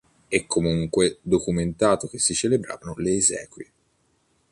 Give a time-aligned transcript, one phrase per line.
[0.29, 3.71] E'comunque documentato che si celebravano le esequie.